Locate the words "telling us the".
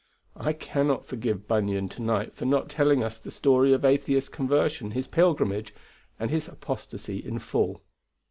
2.69-3.29